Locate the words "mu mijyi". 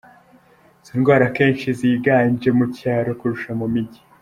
3.59-4.01